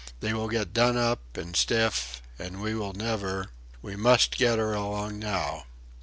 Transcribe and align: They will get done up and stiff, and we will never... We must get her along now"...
They 0.19 0.33
will 0.33 0.47
get 0.49 0.73
done 0.73 0.97
up 0.97 1.37
and 1.37 1.55
stiff, 1.55 2.23
and 2.39 2.59
we 2.59 2.73
will 2.73 2.93
never... 2.93 3.49
We 3.83 3.95
must 3.95 4.31
get 4.35 4.57
her 4.57 4.73
along 4.73 5.19
now"... 5.19 5.67